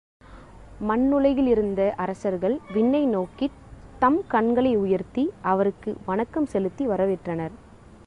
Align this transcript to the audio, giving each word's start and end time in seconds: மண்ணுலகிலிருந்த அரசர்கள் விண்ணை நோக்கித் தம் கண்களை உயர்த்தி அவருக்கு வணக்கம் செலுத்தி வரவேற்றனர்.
மண்ணுலகிலிருந்த 0.87 1.93
அரசர்கள் 1.95 2.59
விண்ணை 2.73 3.05
நோக்கித் 3.05 3.57
தம் 3.99 4.21
கண்களை 4.27 4.75
உயர்த்தி 4.75 5.31
அவருக்கு 5.41 5.97
வணக்கம் 6.05 6.45
செலுத்தி 6.45 6.87
வரவேற்றனர். 6.87 7.51